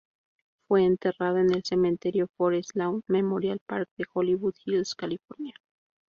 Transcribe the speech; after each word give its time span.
Fue 0.67 0.83
enterrada 0.83 1.41
en 1.41 1.53
el 1.53 1.63
Cementerio 1.63 2.25
Forest 2.35 2.71
Lawn 2.73 3.03
Memorial 3.07 3.59
Park 3.67 3.87
de 3.99 4.05
Hollywood 4.11 4.55
Hills, 4.65 4.95
California. 4.95 5.53